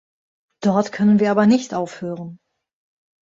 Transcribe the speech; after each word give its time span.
Dort 0.63 0.91
können 0.93 1.19
wir 1.19 1.29
aber 1.29 1.45
nicht 1.45 1.75
aufhören. 1.75 2.39